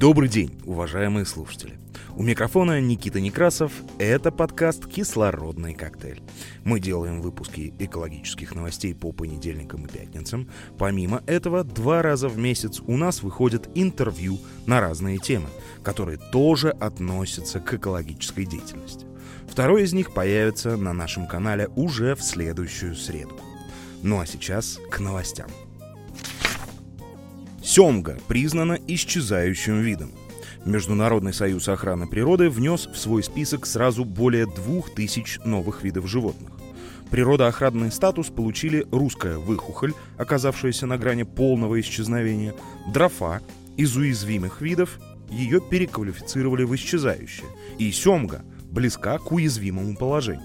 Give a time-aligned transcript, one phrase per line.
[0.00, 1.78] Добрый день, уважаемые слушатели.
[2.16, 3.70] У микрофона Никита Некрасов.
[3.98, 6.22] Это подкаст «Кислородный коктейль».
[6.64, 10.48] Мы делаем выпуски экологических новостей по понедельникам и пятницам.
[10.78, 15.48] Помимо этого, два раза в месяц у нас выходят интервью на разные темы,
[15.82, 19.04] которые тоже относятся к экологической деятельности.
[19.50, 23.38] Второй из них появится на нашем канале уже в следующую среду.
[24.02, 25.50] Ну а сейчас к новостям.
[27.70, 30.10] Семга признана исчезающим видом.
[30.64, 36.50] Международный союз охраны природы внес в свой список сразу более двух тысяч новых видов животных.
[37.12, 42.54] Природоохранный статус получили русская выхухоль, оказавшаяся на грани полного исчезновения,
[42.92, 43.40] дрофа,
[43.76, 44.98] из уязвимых видов
[45.30, 47.46] ее переквалифицировали в исчезающее,
[47.78, 50.42] и семга близка к уязвимому положению.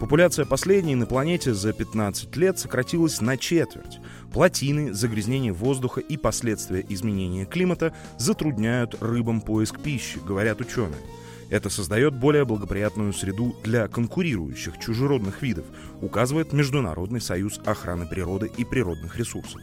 [0.00, 3.98] Популяция последней на планете за 15 лет сократилась на четверть.
[4.30, 11.00] Плотины, загрязнение воздуха и последствия изменения климата затрудняют рыбам поиск пищи, говорят ученые.
[11.48, 15.64] Это создает более благоприятную среду для конкурирующих чужеродных видов,
[16.02, 19.62] указывает Международный союз охраны природы и природных ресурсов.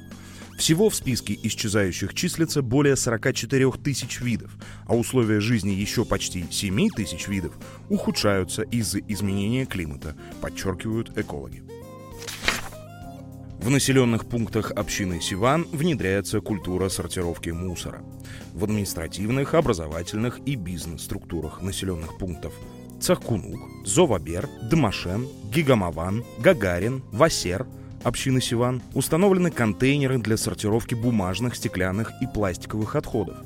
[0.57, 6.89] Всего в списке исчезающих числится более 44 тысяч видов, а условия жизни еще почти 7
[6.89, 7.53] тысяч видов
[7.89, 11.63] ухудшаются из-за изменения климата, подчеркивают экологи.
[13.59, 18.03] В населенных пунктах общины Сиван внедряется культура сортировки мусора.
[18.53, 22.53] В административных, образовательных и бизнес-структурах населенных пунктов
[22.99, 27.65] Цахкунук, Зовабер, Дмашен, Гигамаван, Гагарин, Васер–
[28.03, 33.37] общины Сиван установлены контейнеры для сортировки бумажных, стеклянных и пластиковых отходов.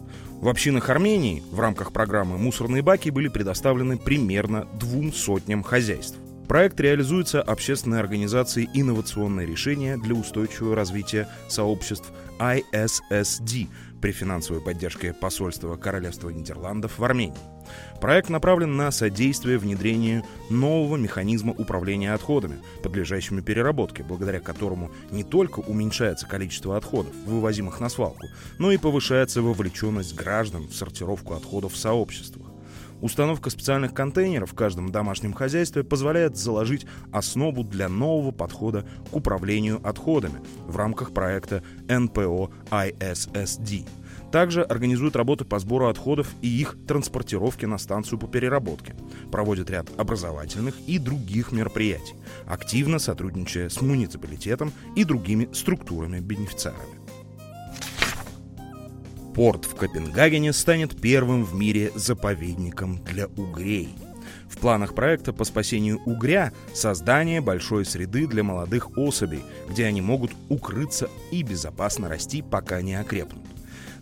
[0.41, 6.17] В общинах Армении в рамках программы «Мусорные баки» были предоставлены примерно двум сотням хозяйств.
[6.47, 13.67] Проект реализуется общественной организацией «Инновационное решение для устойчивого развития сообществ ISSD
[14.01, 17.37] при финансовой поддержке посольства Королевства Нидерландов в Армении.
[17.99, 25.59] Проект направлен на содействие внедрению нового механизма управления отходами, подлежащими переработке, благодаря которому не только
[25.59, 28.27] уменьшается количество отходов, вывозимых на свалку,
[28.57, 32.47] но и повышается вовлеченность граждан в сортировку отходов в сообществах.
[33.01, 39.79] Установка специальных контейнеров в каждом домашнем хозяйстве позволяет заложить основу для нового подхода к управлению
[39.87, 43.85] отходами в рамках проекта НПО ISSD.
[44.31, 48.95] Также организует работы по сбору отходов и их транспортировке на станцию по переработке.
[49.31, 52.15] Проводит ряд образовательных и других мероприятий,
[52.45, 56.96] активно сотрудничая с муниципалитетом и другими структурами-бенефициарами.
[59.37, 63.89] Порт в Копенгагене станет первым в мире заповедником для угрей.
[64.49, 70.31] В планах проекта по спасению угря создание большой среды для молодых особей, где они могут
[70.49, 73.43] укрыться и безопасно расти, пока не окрепнут.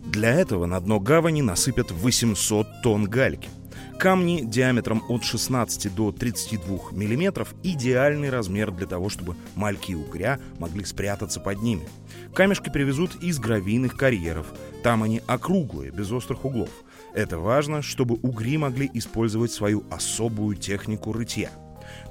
[0.06, 3.50] Для этого на дно гавани насыпят 800 тонн гальки.
[3.98, 10.84] Камни диаметром от 16 до 32 мм– идеальный размер для того, чтобы мальки угря могли
[10.84, 11.88] спрятаться под ними.
[12.34, 14.46] Камешки привезут из гравийных карьеров.
[14.82, 16.68] Там они округлые, без острых углов.
[17.14, 21.50] Это важно, чтобы угри могли использовать свою особую технику рытья.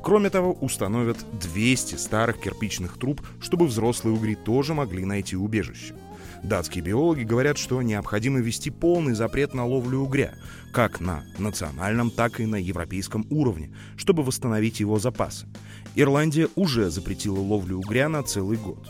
[0.02, 5.94] Кроме того, установят 200 старых кирпичных труб, чтобы взрослые угри тоже могли найти убежище.
[6.44, 10.34] Датские биологи говорят, что необходимо ввести полный запрет на ловлю угря,
[10.72, 15.48] как на национальном, так и на европейском уровне, чтобы восстановить его запасы.
[15.96, 18.86] Ирландия уже запретила ловлю угря на целый год.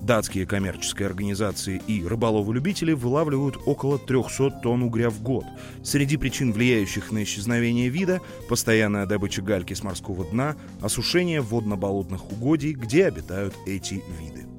[0.00, 5.44] Датские коммерческие организации и рыболовы-любители вылавливают около 300 тонн угря в год.
[5.84, 12.72] Среди причин, влияющих на исчезновение вида, постоянная добыча гальки с морского дна, осушение водно-болотных угодий,
[12.72, 14.49] где обитают эти виды.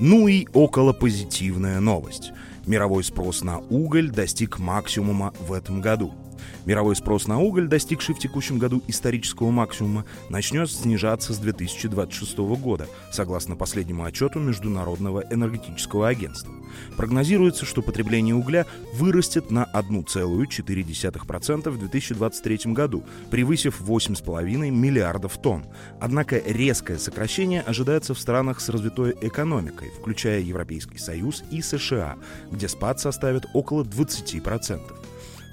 [0.00, 2.32] Ну и околопозитивная новость.
[2.66, 6.12] Мировой спрос на уголь достиг максимума в этом году–
[6.66, 12.86] Мировой спрос на уголь, достигший в текущем году исторического максимума, начнет снижаться с 2026 года,
[13.12, 16.54] согласно последнему отчету Международного энергетического агентства.
[16.96, 18.64] Прогнозируется, что потребление угля
[18.94, 25.66] вырастет на 1,4% в 2023 году, превысив 8,5 миллиардов тонн.
[26.00, 32.16] Однако резкое сокращение ожидается в странах с развитой экономикой, включая Европейский Союз и США,
[32.50, 35.03] где спад составит около 20%.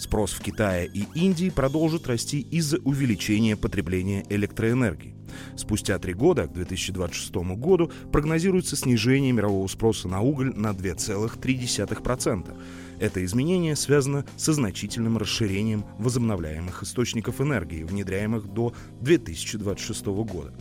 [0.01, 5.13] Спрос в Китае и Индии продолжит расти из-за увеличения потребления электроэнергии.
[5.55, 12.57] Спустя три года, к 2026 году, прогнозируется снижение мирового спроса на уголь на 2,3%.
[12.99, 20.51] Это изменение связано со значительным расширением возобновляемых источников энергии, внедряемых до 2026 года.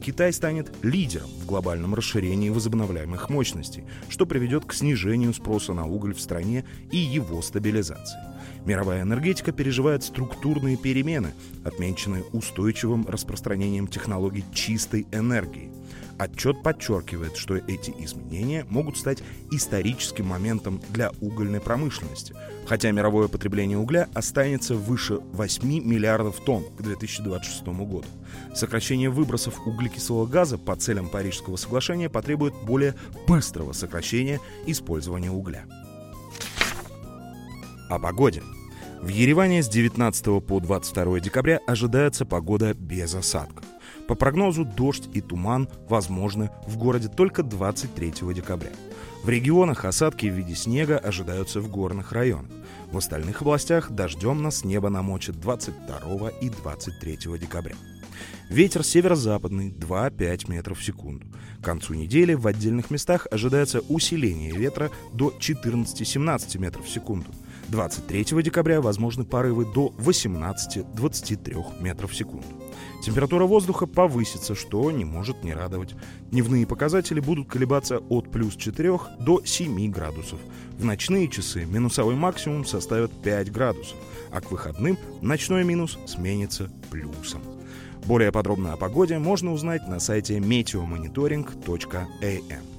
[0.00, 6.14] Китай станет лидером в глобальном расширении возобновляемых мощностей, что приведет к снижению спроса на уголь
[6.14, 8.18] в стране и его стабилизации.
[8.64, 11.34] Мировая энергетика переживает структурные перемены,
[11.64, 15.70] отмеченные устойчивым распространением технологий чистой энергии.
[16.18, 22.34] Отчет подчеркивает, что эти изменения могут стать историческим моментом для угольной промышленности,
[22.66, 28.04] хотя мировое потребление угля останется выше 8 миллиардов тонн к 2026 году.
[28.54, 32.94] Сокращение выбросов углекислого газа по целям Парижского соглашения потребует более
[33.28, 35.66] быстрого сокращения использования угля.
[37.90, 38.42] О погоде.
[39.02, 43.64] В Ереване с 19 по 22 декабря ожидается погода без осадков.
[44.06, 48.70] По прогнозу, дождь и туман возможны в городе только 23 декабря.
[49.24, 52.52] В регионах осадки в виде снега ожидаются в горных районах.
[52.92, 57.74] В остальных областях дождем нас небо намочит 22 и 23 декабря.
[58.48, 61.26] Ветер северо-западный 2-5 метров в секунду.
[61.60, 67.26] К концу недели в отдельных местах ожидается усиление ветра до 14-17 метров в секунду.
[67.68, 72.46] 23 декабря возможны порывы до 18-23 метров в секунду.
[73.02, 75.94] Температура воздуха повысится, что не может не радовать.
[76.30, 80.40] Дневные показатели будут колебаться от плюс 4 до 7 градусов.
[80.78, 83.96] В ночные часы минусовой максимум составит 5 градусов,
[84.32, 87.42] а к выходным ночной минус сменится плюсом.
[88.06, 92.75] Более подробно о погоде можно узнать на сайте meteomonitoring.am.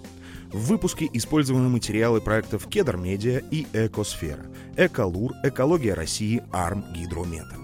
[0.57, 7.57] В выпуске использованы материалы проектов Кедр Медиа и Экосфера, Эколур, Экология России, Арм, Гидромета.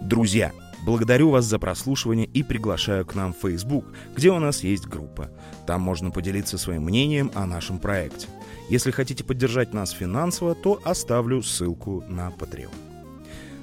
[0.00, 0.52] Друзья,
[0.84, 5.32] благодарю вас за прослушивание и приглашаю к нам в Facebook, где у нас есть группа.
[5.66, 8.28] Там можно поделиться своим мнением о нашем проекте.
[8.70, 12.70] Если хотите поддержать нас финансово, то оставлю ссылку на Patreon.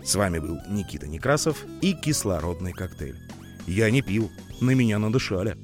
[0.04, 3.22] С вами был Никита Некрасов и кислородный коктейль.
[3.68, 5.56] Я не пил, на меня надышали.